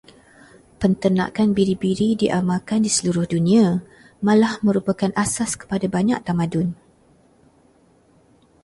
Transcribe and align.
Penternakan 0.81 1.49
biri-biri 1.57 2.09
diamalkan 2.21 2.79
di 2.85 2.89
seluruh 2.97 3.25
dunia, 3.33 3.65
malah 4.27 4.53
merupakan 4.67 5.11
asas 5.23 5.49
kepada 5.61 5.85
banyak 5.95 6.17
tamadun. 6.27 6.67